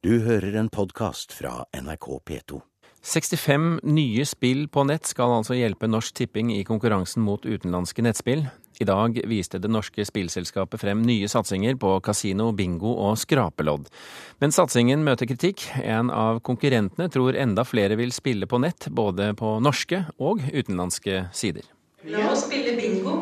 [0.00, 2.58] Du hører en podkast fra NRK P2.
[3.04, 8.46] 65 nye spill på nett skal altså hjelpe Norsk Tipping i konkurransen mot utenlandske nettspill.
[8.80, 13.92] I dag viste det norske spillselskapet frem nye satsinger på kasino, bingo og skrapelodd.
[14.40, 15.66] Men satsingen møter kritikk.
[15.84, 21.26] En av konkurrentene tror enda flere vil spille på nett, både på norske og utenlandske
[21.36, 21.68] sider.
[22.08, 23.18] La oss spille bingo.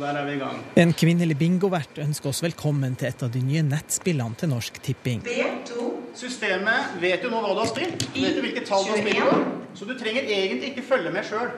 [0.00, 0.64] Der er vi i gang.
[0.80, 5.20] En kvinnelig bingovert ønsker oss velkommen til et av de nye nettspillene til Norsk Tipping.
[5.28, 5.91] B2.
[6.14, 8.04] Systemet vet jo nå hva du har spilt.
[8.12, 9.40] Du vet jo hvilke tall du har spilt på.
[9.78, 11.48] Så du trenger egentlig ikke følge med sjøl.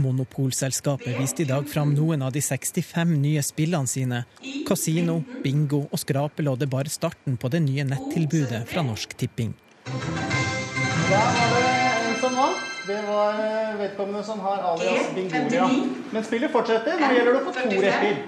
[0.00, 4.22] Monopolselskapet viste i dag fram noen av de 65 nye spillene sine.
[4.68, 9.54] Kasino, bingo og skrapelodd er bare starten på det nye nettilbudet fra Norsk Tipping.
[9.86, 12.66] Der var det en som vant.
[12.86, 15.66] Det var eh, vedkommende som har alias Bingoria.
[16.10, 16.96] Men spillet fortsetter.
[17.00, 18.22] Nå gjelder det å få to rekker.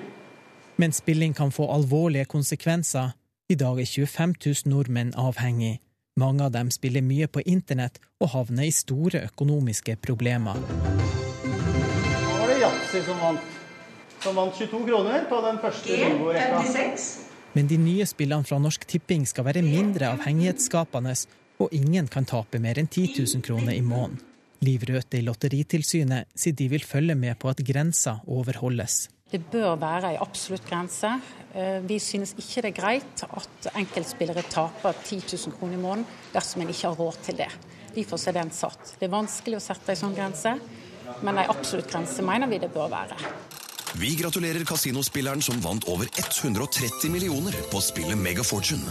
[0.83, 3.13] Men spilling kan få alvorlige konsekvenser.
[3.51, 5.81] I dag er 25 000 nordmenn avhengig.
[6.21, 10.61] Mange av dem spiller mye på internett og havner i store økonomiske problemer.
[11.43, 13.59] Nå var det Yatzy som vant.
[14.23, 16.61] Som vant 22 kroner på den første bingorekka.
[16.63, 17.09] G56.
[17.57, 21.17] Men de nye spillene fra Norsk Tipping skal være mindre avhengighetsskapende,
[21.59, 24.23] og ingen kan tape mer enn 10 000 kroner i måneden.
[24.63, 29.09] Liv Røthe i Lotteritilsynet sier de vil følge med på at grensa overholdes.
[29.33, 31.17] Det bør være ei absolutt grense.
[31.55, 36.07] Eh, Vi synes ikke det er greit at enkeltspillere taper 10 000 kroner i måneden
[36.33, 37.51] dersom en ikke har råd til det.
[37.95, 38.95] Derfor er den satt.
[38.99, 40.55] Det er vanskelig å sette en sånn grense,
[41.23, 43.19] men ei absolutt grense mener vi det bør være.
[44.01, 48.89] Vi gratulerer kasinospilleren som vant over 130 millioner på spillet Mega Fortune.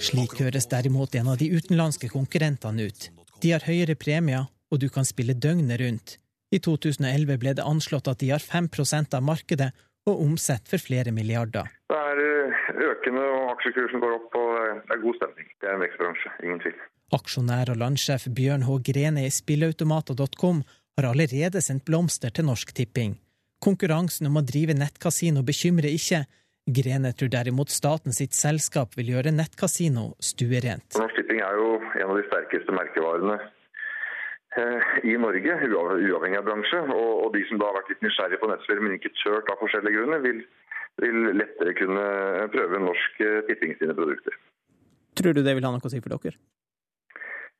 [0.00, 3.10] Slik høres derimot en av de utenlandske konkurrentene ut.
[3.42, 6.16] De har høyere premier, og du kan spille døgnet rundt.
[6.48, 9.68] I 2011 ble det anslått at de har 5% av markedet
[10.10, 11.68] og omsetter for flere milliarder.
[11.88, 15.52] Det er eh, økende, og aksjekursen går opp, og det er god stemning.
[15.60, 16.80] Det er en vekstbransje, ingen tvil.
[17.18, 18.80] Aksjonær og landsjef Bjørn H.
[18.84, 20.60] Grene i spilleautomater.com
[20.98, 23.16] har allerede sendt blomster til Norsk Tipping.
[23.64, 26.24] Konkurransen om å drive nettkasino bekymrer ikke.
[26.68, 30.98] Grene tror derimot staten sitt selskap vil gjøre nettkasino stuerent.
[31.00, 33.38] Norsk Tipping er jo en av de sterkeste merkevarene
[35.04, 36.80] i Norge, uavhengig av bransje.
[36.94, 39.60] Og, og de som da har vært litt nysgjerrige på nettspill, men ikke tørt av
[39.62, 40.44] forskjellige grunner, vil,
[41.04, 42.06] vil lettere kunne
[42.54, 44.38] prøve Norsk eh, Tipping sine produkter.
[45.18, 46.38] Tror du det vil ha noe å si for dere?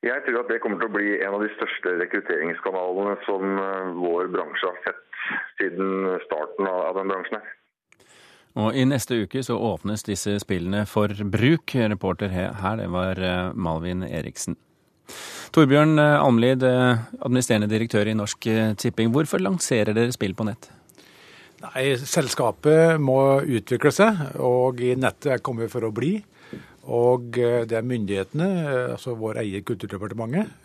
[0.06, 3.94] Jeg tror at det kommer til å bli en av de største rekrutteringskanalene som eh,
[3.98, 5.04] vår bransje har sett
[5.58, 7.54] siden starten av den bransjen her.
[8.58, 11.74] Og i neste uke så åpnes disse spillene for bruk.
[11.92, 14.56] Reporter he- her, det var eh, Malvin Eriksen.
[15.54, 19.12] Torbjørn eh, Almlid, eh, administrerende direktør i Norsk eh, Tipping.
[19.14, 20.68] Hvorfor lanserer dere spill på nett?
[21.64, 26.18] Nei, Selskapet må utvikle seg, og nettet er kommet for å bli.
[26.88, 28.46] Og det er myndighetene,
[28.94, 30.62] altså vår eier Kulturdepartementet,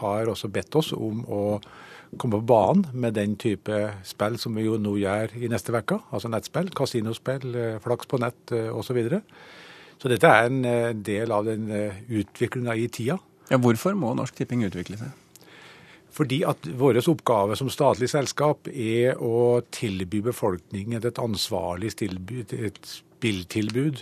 [0.00, 1.42] har også bedt oss om å
[2.18, 3.78] komme på banen med den type
[4.08, 6.00] spill som vi jo nå gjør i neste uke.
[6.10, 7.46] Altså nettspill, kasinospill,
[7.84, 8.88] flaks på nett osv.
[8.88, 9.22] Så, videre.
[10.02, 11.70] så dette er en del av den
[12.08, 13.20] utviklinga i tida.
[13.50, 15.14] Ja, hvorfor må Norsk Tipping utvikle seg?
[16.16, 22.80] Fordi at vår oppgave som statlig selskap er å tilby befolkningen et ansvarlig stilbud, et
[22.88, 24.00] spilltilbud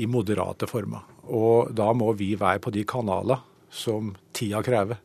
[0.00, 1.04] i moderate former.
[1.28, 4.96] Og da må vi være på de kanaler som tida krever.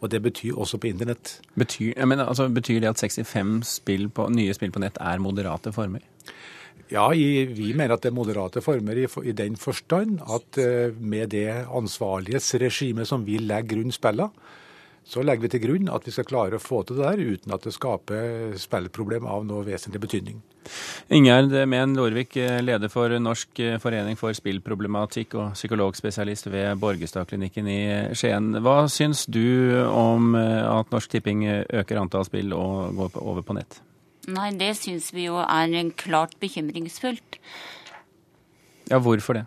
[0.00, 1.38] Og det betyr også på internett.
[1.60, 5.72] Betyr, mener, altså, betyr det at 65 spill på, nye spill på nett er moderate
[5.76, 6.04] former?
[6.90, 10.96] Ja, i, vi mener at det er moderate former i, i den forstand at eh,
[10.96, 14.30] med det ansvarlighetsregimet som vi legger grunn spillene,
[15.10, 17.54] så legger vi til grunn at vi skal klare å få til det der uten
[17.54, 20.38] at det skaper spillproblem av noe vesentlig betydning.
[21.10, 27.80] Ingjerd Mehn Lorvik, leder for Norsk forening for spillproblematikk og psykologspesialist ved Borgestadklinikken i
[28.14, 28.52] Skien.
[28.62, 33.58] Hva syns du om eh, at Norsk Tipping øker antall spill og går over på
[33.58, 33.80] nett?
[34.28, 37.40] Nei, det syns vi jo er klart bekymringsfullt.
[38.90, 39.46] Ja, hvorfor det?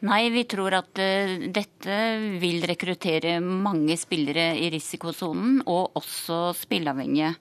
[0.00, 1.96] Nei, vi tror at eh, dette
[2.40, 7.34] vil rekruttere mange spillere i risikosonen, og også spilleavhengige.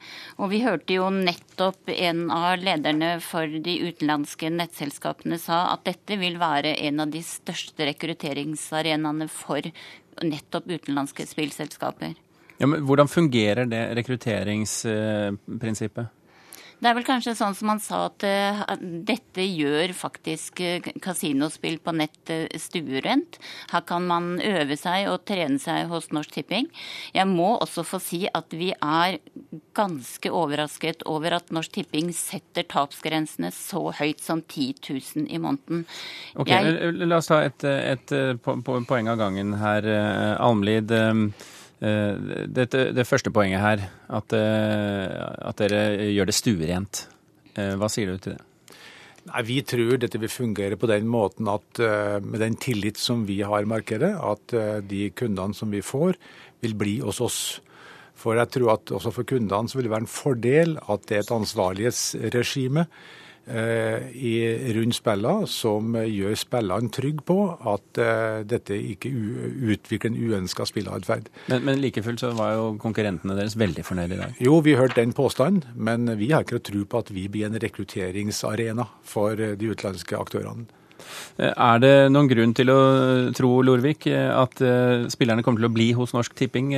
[0.43, 6.19] Og vi hørte jo nettopp en av lederne for de utenlandske nettselskapene sa at dette
[6.19, 9.63] vil være en av de største rekrutteringsarenaene for
[10.19, 12.11] nettopp utenlandske spillselskaper.
[12.59, 16.18] Ja, men hvordan fungerer det rekrutteringsprinsippet?
[16.79, 21.75] Det er vel kanskje sånn som han sa, at uh, dette gjør faktisk uh, kasinospill
[21.83, 23.39] på nett uh, stuerent.
[23.73, 26.69] Her kan man øve seg og trene seg hos Norsk Tipping.
[27.15, 29.19] Jeg må også få si at vi er
[29.75, 35.83] ganske overrasket over at Norsk Tipping setter tapsgrensene så høyt som 10 000 i måneden.
[36.39, 36.95] Okay, Jeg...
[37.03, 39.87] La oss ta et, et, et poeng av gangen her.
[40.39, 40.93] Almlid.
[41.79, 45.15] Eh, det, det, første poenget her, at, eh,
[45.47, 47.05] at dere gjør det stuerent.
[47.55, 48.43] Eh, hva sier du til det?
[49.29, 51.79] Nei, Vi tror dette vil fungere på den måten at
[52.23, 54.55] med den tillit som vi har i markedet, at
[54.87, 56.17] de kundene som vi får,
[56.63, 57.39] vil bli hos oss.
[58.19, 61.19] For jeg tror at også for kundene så vil det være en fordel at det
[61.19, 62.87] er et ansvarlighetsregime
[63.49, 67.37] rundt spillene som gjør spillene trygge på
[67.73, 71.29] at uh, dette ikke utvikler en uønska spilleatferd.
[71.49, 74.35] Men, men like fullt så var jo konkurrentene deres veldig fornøyde i dag?
[74.43, 77.57] Jo, vi hørte den påstanden, men vi har ikke tro på at vi blir en
[77.61, 80.69] rekrutteringsarena for de utenlandske aktørene.
[81.39, 82.79] Eh, er det noen grunn til å
[83.33, 84.61] tro, Lorvik, at
[85.09, 86.73] spillerne kommer til å bli hos Norsk Tipping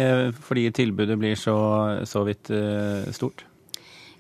[0.46, 1.58] fordi tilbudet blir så,
[2.08, 2.54] så vidt
[3.12, 3.44] stort?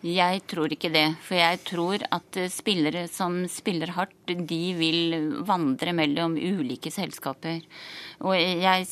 [0.01, 1.05] Jeg tror ikke det.
[1.21, 7.59] For jeg tror at spillere som spiller hardt, de vil vandre mellom ulike selskaper.
[8.21, 8.85] Og jeg,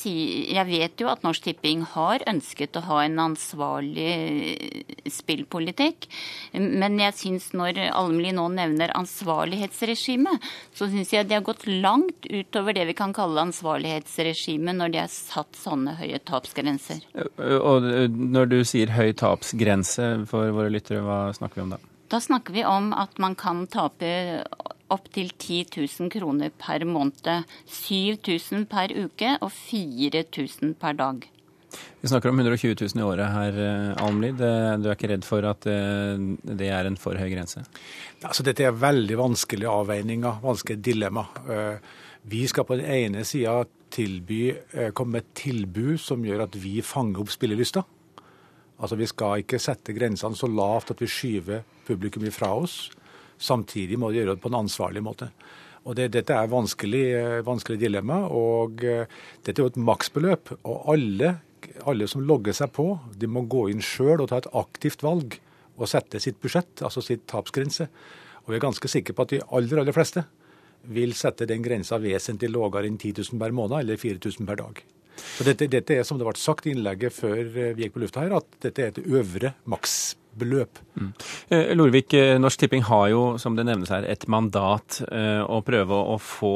[0.49, 4.09] jeg, vet jo at Norsk Tipping har ønsket å ha en ansvarlig
[5.13, 6.07] spillpolitikk.
[6.57, 10.33] Men jeg syns når Almli nå nevner ansvarlighetsregime,
[10.75, 15.01] så syns jeg de har gått langt utover det vi kan kalle ansvarlighetsregime når de
[15.03, 17.05] har satt sånne høye tapsgrenser.
[17.37, 21.79] Og når du sier høy tapsgrense for våre lyttere, hva snakker vi om da?
[22.09, 24.09] Da snakker vi om at man kan tape
[24.89, 27.43] opptil 10 000 kroner per måned.
[27.69, 31.27] 7000 per uke og 4000 per dag.
[32.01, 34.39] Vi snakker om 120 000 i året her, eh, Almlid.
[34.39, 37.61] Du er ikke redd for at eh, det er en for høy grense?
[38.23, 41.27] Altså, dette er veldig vanskelige avveininger, vanskelige dilemma.
[41.45, 41.77] Eh,
[42.29, 43.61] vi skal på den ene sida
[43.93, 44.41] tilby,
[44.93, 47.85] komme med et tilbud som gjør at vi fanger opp spillelysta.
[48.79, 52.89] Altså, Vi skal ikke sette grensene så lavt at vi skyver publikum ifra oss.
[53.39, 55.29] Samtidig må de gjøre det på en ansvarlig måte.
[55.87, 58.25] Og det, Dette er vanskelig, eh, vanskelig dilemma.
[58.27, 59.05] og uh,
[59.43, 60.51] Dette er jo et maksbeløp.
[60.63, 61.39] og alle,
[61.85, 65.39] alle, som logger seg på, de må gå inn sjøl og ta et aktivt valg
[65.79, 67.87] og sette sitt budsjett, altså sitt tapsgrense.
[68.43, 70.25] Og Vi er ganske sikre på at de aller, aller fleste
[70.83, 74.83] vil sette den grensa vesentlig lavere enn 10 000 per måned eller 4000 per dag.
[75.19, 78.05] Så dette, dette, er, som det ble sagt i innlegget før eh, vi gikk på
[78.05, 80.77] lufta her, at dette er et øvre maksbeløp beløp.
[80.95, 81.07] Mm.
[81.51, 85.97] Eh, Lorvik, eh, Norsk Tipping har jo, som det nevnes her, et mandat å prøve
[86.13, 86.53] å få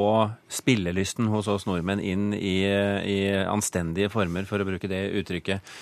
[0.48, 5.74] spillelysten hos oss nordmenn inn i, i anstendige former, for å bruke det uttrykket.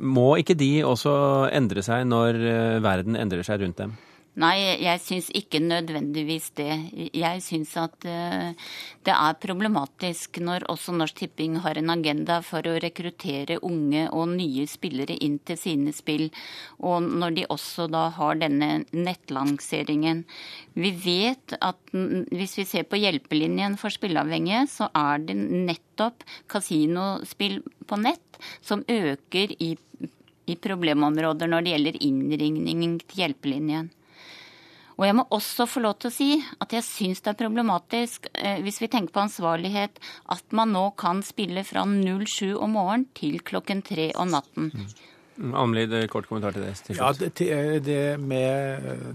[0.00, 1.12] Må ikke de også
[1.52, 2.40] endre seg når
[2.86, 3.98] verden endrer seg rundt dem?
[4.36, 6.74] Nei, jeg syns ikke nødvendigvis det.
[7.16, 8.50] Jeg syns at uh,
[9.08, 14.34] det er problematisk når også Norsk Tipping har en agenda for å rekruttere unge og
[14.34, 16.26] nye spillere inn til sine spill,
[16.84, 20.26] og når de også da har denne nettlanseringen.
[20.76, 27.62] Vi vet at hvis vi ser på hjelpelinjen for spilleavhengige, så er det nettopp kasinospill
[27.88, 29.78] på nett som øker i,
[30.44, 33.95] i problemområder når det gjelder innringning til hjelpelinjen.
[34.96, 36.28] Og jeg må også få lov til å si
[36.62, 40.00] at jeg syns det er problematisk, eh, hvis vi tenker på ansvarlighet,
[40.32, 44.72] at man nå kan spille fra 07 om morgenen til klokken 3 om natten.
[44.72, 45.52] Mm.
[45.52, 46.72] Amlid, kort kommentar til det.
[46.86, 47.34] Til ja, det,
[47.84, 49.06] det med eh,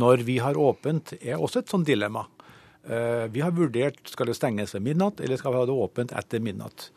[0.00, 2.24] når vi har åpent, er også et sånt dilemma.
[2.86, 6.14] Eh, vi har vurdert skal det stenges ved midnatt, eller skal vi ha det åpent
[6.16, 6.90] etter midnatt.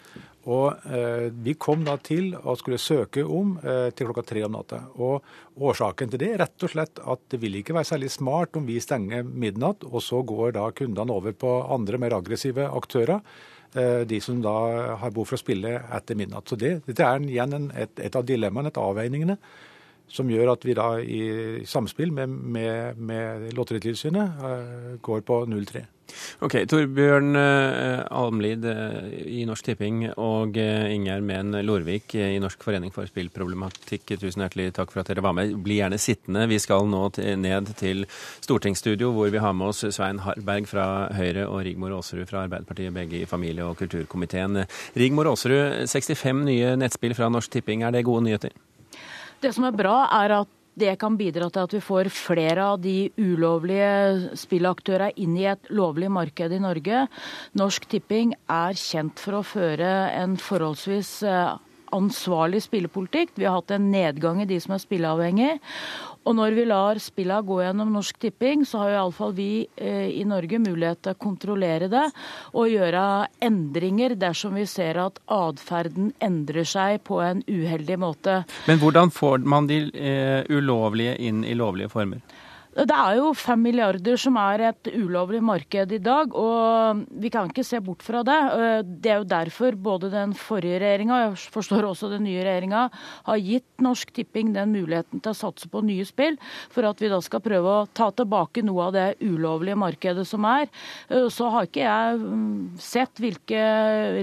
[0.50, 4.55] Og eh, Vi kom da til å skulle søke om eh, til klokka tre om
[4.55, 4.83] natta.
[4.97, 5.21] Og
[5.61, 8.65] Årsaken til det er rett og slett at det vil ikke være særlig smart om
[8.65, 13.21] vi stenger midnatt, og så går da kundene over på andre, mer aggressive aktører.
[13.71, 14.53] Eh, de som da
[15.00, 16.50] har behov for å spille etter midnatt.
[16.50, 19.38] Så det, Dette er igjen en, et, et, av dilemmaene, et avveiningene,
[20.11, 21.23] som gjør at vi da i
[21.67, 25.87] samspill med, med, med Lotteritilsynet eh, går på 0-3.
[26.43, 32.91] Ok, Torbjørn uh, Almlid uh, i Norsk Tipping og Ingjerd Mehn Lorvik i Norsk forening
[32.91, 35.53] for spillproblematikk, tusen hjertelig takk for at dere var med.
[35.63, 36.43] Bli gjerne sittende.
[36.51, 37.05] Vi skal nå
[37.39, 38.03] ned til
[38.43, 42.91] stortingsstudio, hvor vi har med oss Svein Harberg fra Høyre og Rigmor Aasrud fra Arbeiderpartiet,
[42.97, 44.65] begge i familie- og kulturkomiteen.
[44.99, 48.51] Rigmor Aasrud, 65 nye nettspill fra Norsk Tipping, er det gode nyheter?
[49.41, 52.77] Det som er bra, er at det kan bidra til at vi får flere av
[52.81, 57.07] de ulovlige spillaktørene inn i et lovlig marked i Norge.
[57.60, 61.57] Norsk Tipping er kjent for å føre en forholdsvis eh,
[61.91, 63.33] ansvarlig spillepolitikk.
[63.36, 65.57] Vi har hatt en nedgang i de som er spilleavhengig.
[66.21, 70.25] Og når vi lar spillene gå gjennom Norsk Tipping, så har iallfall vi eh, i
[70.27, 72.03] Norge mulighet til å kontrollere det
[72.53, 73.05] og gjøre
[73.41, 78.41] endringer dersom vi ser at atferden endrer seg på en uheldig måte.
[78.69, 82.21] Men hvordan får man de eh, ulovlige inn i lovlige former?
[82.71, 87.49] Det er jo fem milliarder som er et ulovlig marked i dag, og vi kan
[87.49, 88.37] ikke se bort fra det.
[89.03, 92.85] Det er jo derfor både den forrige regjeringa, og jeg forstår også den nye regjeringa,
[93.27, 96.37] har gitt Norsk Tipping den muligheten til å satse på nye spill,
[96.71, 100.47] for at vi da skal prøve å ta tilbake noe av det ulovlige markedet som
[100.47, 100.71] er.
[101.11, 103.65] Så har ikke jeg mm, sett hvilke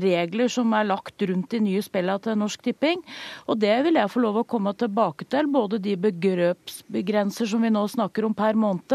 [0.00, 3.04] regler som er lagt rundt de nye spillene til Norsk Tipping,
[3.44, 5.52] og det vil jeg få lov å komme tilbake til.
[5.52, 8.94] Både de begrepsbegrenser som vi nå snakker om per måned.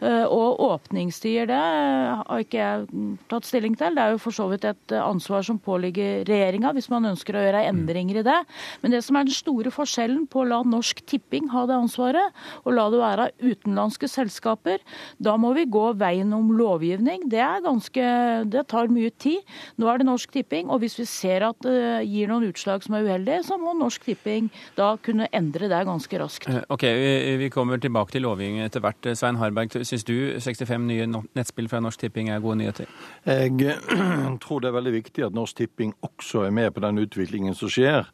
[0.00, 3.96] Eh, og åpningstider, det har ikke jeg tatt stilling til.
[3.96, 7.44] Det er jo for så vidt et ansvar som påligger regjeringa, hvis man ønsker å
[7.44, 8.38] gjøre endringer i det.
[8.82, 12.36] Men det som er den store forskjellen på å la Norsk Tipping ha det ansvaret,
[12.64, 14.82] og la det være utenlandske selskaper,
[15.22, 17.26] da må vi gå veien om lovgivning.
[17.32, 18.04] Det er ganske
[18.46, 19.42] Det tar mye tid.
[19.80, 22.96] Nå er det Norsk Tipping, og hvis vi ser at det gir noen utslag som
[22.96, 26.48] er uheldige, så må Norsk Tipping da kunne endre det ganske raskt.
[26.50, 26.84] Eh, ok,
[27.40, 29.16] vi kommer tilbake til lovgivning etter hvert.
[29.16, 32.90] Svein Harberg, syns du 65 nye nettspill fra Norsk Tipping er gode nyheter?
[33.26, 33.76] Jeg
[34.44, 37.72] tror det er veldig viktig at Norsk Tipping også er med på den utviklingen som
[37.72, 38.04] skjer.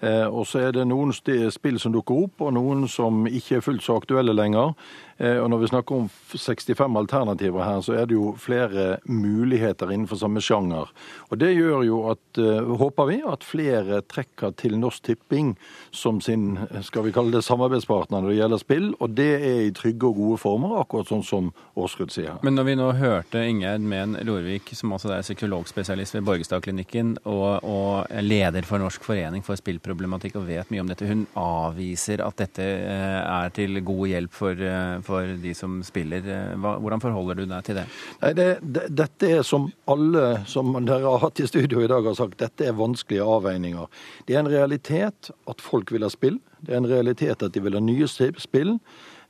[0.00, 3.64] Eh, og så er det noen spill som dukker opp, og noen som ikke er
[3.64, 4.74] fullt så aktuelle lenger.
[5.18, 9.92] Eh, og når vi snakker om 65 alternativer her, så er det jo flere muligheter
[9.92, 10.90] innenfor samme sjanger.
[11.30, 15.54] Og det gjør jo at, eh, håper vi, at flere trekker til Norsk Tipping
[15.90, 18.88] som sin skal vi kalle det samarbeidspartner når det gjelder spill.
[19.00, 22.36] Og det er i trygge og gode former, akkurat sånn som Aasrud sier.
[22.42, 27.64] Men når vi nå hørte Ingjerd Mehn Lorvik, som også er psykologspesialist ved Borgestadklinikken og,
[27.64, 31.08] og leder for Norsk forening for spillproblematikk og vet mye om dette.
[31.08, 34.66] Hun avviser at dette eh, er til god hjelp for,
[35.06, 36.26] for de som spiller.
[36.60, 37.86] Hva, hvordan forholder du deg til det?
[38.22, 38.86] Nei, det, det?
[39.02, 42.66] Dette er som alle som dere har hatt i studio i dag har sagt, dette
[42.66, 43.90] er vanskelige avveininger.
[44.26, 46.40] Det er en realitet at folk vil ha spill.
[46.60, 48.76] Det er en realitet at de vil ha nye spill.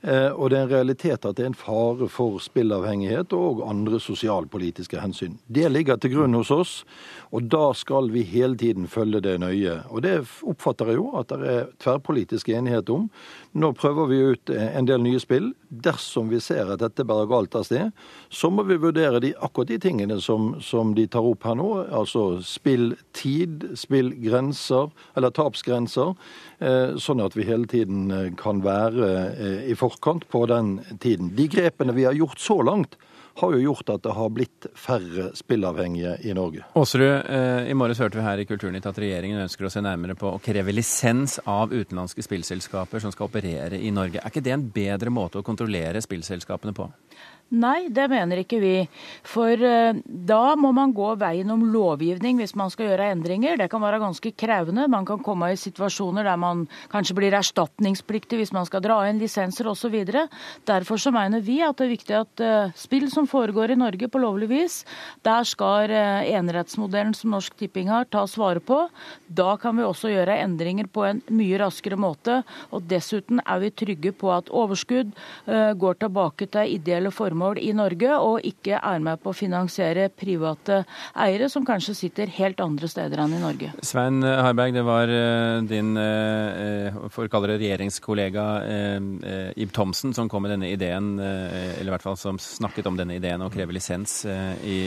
[0.01, 3.97] Eh, og det er en realitet at det er en fare for spillavhengighet og andre
[4.01, 5.39] sosialpolitiske hensyn.
[5.49, 6.73] Det ligger til grunn hos oss,
[7.33, 9.79] og da skal vi hele tiden følge det nøye.
[9.89, 13.09] Og det oppfatter jeg jo at det er tverrpolitisk enighet om.
[13.57, 15.49] Nå prøver vi ut en del nye spill.
[15.67, 17.89] Dersom vi ser at dette bærer galt av sted,
[18.29, 21.71] så må vi vurdere de, akkurat de tingene som, som de tar opp her nå.
[21.89, 26.13] Altså spilltid, spillgrenser, eller tapsgrenser.
[26.61, 29.09] Eh, sånn at vi hele tiden eh, kan være
[29.67, 31.33] i forhold forkant på den tiden.
[31.35, 32.97] De grepene vi har gjort så langt,
[33.37, 36.63] har jo gjort at det har blitt færre spillavhengige i Norge.
[36.77, 40.17] Aasrud, eh, i morges hørte vi her i Kulturnytt at regjeringen ønsker å se nærmere
[40.17, 44.23] på å kreve lisens av utenlandske spillselskaper som skal operere i Norge.
[44.23, 46.89] Er ikke det en bedre måte å kontrollere spillselskapene på?
[47.47, 48.73] Nei, det mener ikke vi.
[49.23, 53.55] For uh, da må man gå veien om lovgivning hvis man skal gjøre endringer.
[53.55, 54.89] Det kan være ganske krevende.
[54.91, 59.21] Man kan komme i situasjoner der man kanskje blir erstatningspliktig hvis man skal dra inn
[59.21, 59.95] lisenser osv.
[60.67, 64.11] Derfor så mener vi at det er viktig at uh, spill som foregår i Norge
[64.11, 64.81] på lovlig vis,
[65.23, 68.81] der skal uh, enerettsmodellen som Norsk Tipping har, tas vare på.
[69.31, 72.41] Da kan vi også gjøre endringer på en mye raskere måte.
[72.75, 75.15] Og dessuten er vi trygge på at overskudd
[75.47, 80.09] går tilbake til ideelle formål formål i Norge, og ikke er med på å finansiere
[80.09, 80.83] private
[81.17, 83.71] eiere som kanskje sitter helt andre steder enn i Norge.
[83.85, 90.15] Svein Harberg, det var eh, din eh, for å kalle det regjeringskollega eh, Ib Thomsen
[90.17, 93.53] som kom med denne ideen, eller i hvert fall som snakket om denne ideen og
[93.53, 94.77] krever lisens i,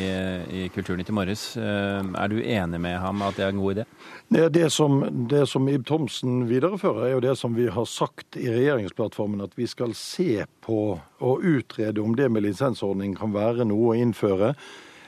[0.50, 1.45] i Kulturnytt i morges.
[1.57, 3.87] Er du enig med ham at det er en god idé?
[4.30, 8.38] Det, det, som, det som Ib Thomsen viderefører, er jo det som vi har sagt
[8.40, 10.80] i regjeringsplattformen, at vi skal se på
[11.21, 14.54] og utrede om det med lisensordning kan være noe å innføre.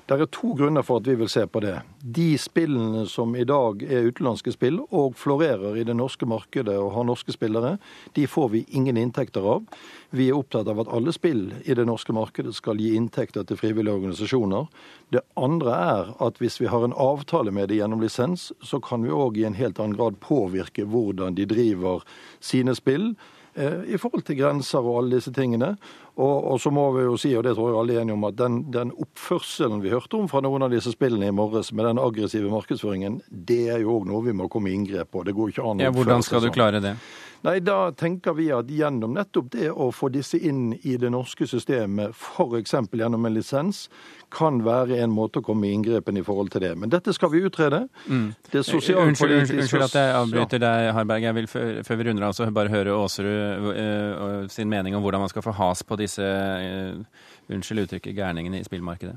[0.02, 1.76] Det er to grunner for at vi vil se på det.
[2.02, 6.90] De spillene som i dag er utenlandske spill og florerer i det norske markedet og
[6.96, 7.76] har norske spillere,
[8.18, 9.62] de får vi ingen inntekter av.
[10.10, 13.60] Vi er opptatt av at alle spill i det norske markedet skal gi inntekter til
[13.60, 14.66] frivillige organisasjoner.
[15.14, 19.06] Det andre er at hvis vi har en avtale med det gjennom lisens, så kan
[19.06, 22.02] vi òg i en helt annen grad påvirke hvordan de driver
[22.42, 23.14] sine spill.
[23.54, 25.74] Eh, i forhold til grenser og alle disse tingene.
[26.16, 28.26] Og, og, så må vi jo si, og det tror jeg alle er enige om,
[28.28, 31.88] at den, den, oppførselen vi hørte om fra noen av disse spillene i morges, med
[31.88, 35.24] den aggressive markedsføringen, det er jo òg noe vi må komme i inngrep på.
[35.24, 36.58] Det går ikke an å ja, Hvordan skal du sånn.
[36.58, 36.96] klare det?
[37.42, 41.46] Nei, Da tenker vi at gjennom nettopp det å få disse inn i det norske
[41.50, 42.74] systemet, f.eks.
[42.92, 43.88] gjennom en lisens,
[44.32, 46.70] kan være en måte å komme i inngrepen i forhold til det.
[46.78, 47.82] Men dette skal vi utrede.
[48.06, 48.28] Mm.
[48.46, 51.26] Det unnskyld, unnskyld, unnskyld, at jeg avbryter deg, Harberg.
[51.26, 55.24] Jeg vil før vi runder av, så bare høre Aasrud uh, sin mening om hvordan
[55.26, 59.16] man skal få has på disse, uh, unnskyld uttrykket, gærningene i spillmarkedet.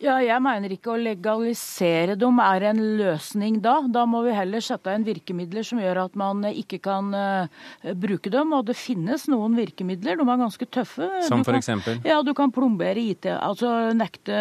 [0.00, 3.74] Ja, jeg mener ikke å legalisere dem er en løsning da.
[3.92, 7.66] Da må vi heller sette inn virkemidler som gjør at man ikke kan uh,
[8.00, 8.54] bruke dem.
[8.56, 11.08] Og det finnes noen virkemidler, de er ganske tøffe.
[11.26, 12.00] Som eksempel?
[12.08, 14.38] Ja, du kan plombere IT, altså nekte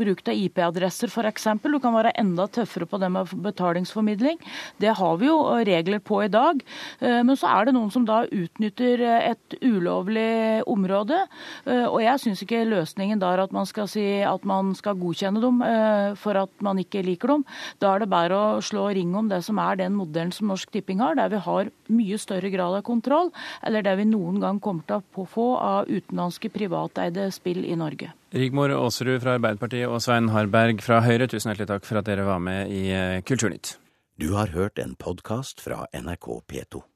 [0.00, 1.50] bruk av IP-adresser f.eks.
[1.68, 4.40] Du kan være enda tøffere på det med betalingsformidling.
[4.80, 5.36] Det har vi jo
[5.68, 6.64] regler på i dag.
[7.04, 11.20] Uh, men så er det noen som da utnytter et ulovlig område.
[11.68, 14.98] Uh, og jeg syns ikke løsningen da er at man skal si at man skal
[15.00, 17.44] godkjenne dem eh, for at man ikke liker dem.
[17.82, 20.72] Da er det bare å slå ring om det som er den modellen som Norsk
[20.74, 23.32] Tipping har, der vi har mye større grad av kontroll,
[23.66, 28.12] eller der vi noen gang kommer til å få av utenlandske privateide spill i Norge.
[28.34, 32.28] Rigmor Aasrud fra Arbeiderpartiet og Svein Harberg fra Høyre, tusen hjertelig takk for at dere
[32.28, 33.78] var med i eh, Kulturnytt.
[34.18, 36.88] Du har hørt en podkast fra NRK P2.